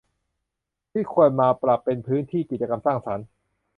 [0.91, 3.25] ที่ควรมาปรับเป็นพื้นที่กิจกรรมสร้างสรรค์